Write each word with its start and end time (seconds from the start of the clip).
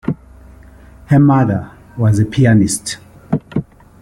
Her 1.05 1.19
mother 1.19 1.69
was 1.95 2.17
a 2.17 2.25
pianist. 2.25 2.97